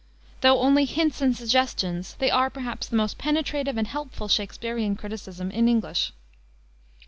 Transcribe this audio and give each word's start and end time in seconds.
Though 0.41 0.59
only 0.61 0.85
hints 0.85 1.21
and 1.21 1.37
suggestions, 1.37 2.15
they 2.17 2.31
are, 2.31 2.49
perhaps, 2.49 2.87
the 2.87 2.95
most 2.95 3.19
penetrative 3.19 3.77
and 3.77 3.85
helpful 3.85 4.27
Shaksperian 4.27 4.97
criticism 4.97 5.51
in 5.51 5.67
English. 5.69 6.11